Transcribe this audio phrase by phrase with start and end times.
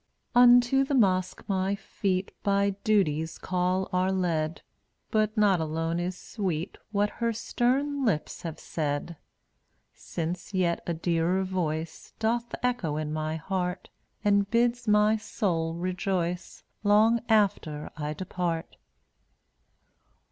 [0.33, 4.61] A\ttt/it* Unto the mosque my feet ZL By Duty's call are led, (TvC/
[5.11, 9.09] But not alone is sweet ftUft£r What her stern lips have said,
[9.95, 13.91] iJ Since yet a dearer voice Doth echo in my heart
[14.25, 18.77] And bids my soul rejoice Long after I depart.